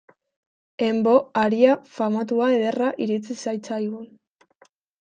[0.85, 4.09] En vo aria famatua ederra iritsi zitzaigun.